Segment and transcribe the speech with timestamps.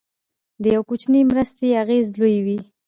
[0.61, 2.57] د یو کوچنۍ مرستې اغېز لوی وي.